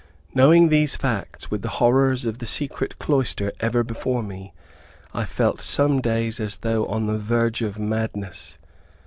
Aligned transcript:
Knowing 0.33 0.69
these 0.69 0.95
facts, 0.95 1.51
with 1.51 1.61
the 1.61 1.69
horrors 1.77 2.25
of 2.25 2.39
the 2.39 2.47
Secret 2.47 2.97
Cloister 2.97 3.51
ever 3.59 3.83
before 3.83 4.23
me, 4.23 4.51
I 5.13 5.25
felt 5.25 5.61
some 5.61 6.01
days 6.01 6.39
as 6.39 6.57
though 6.57 6.87
on 6.87 7.05
the 7.05 7.19
verge 7.19 7.61
of 7.61 7.77
madness. 7.77 8.57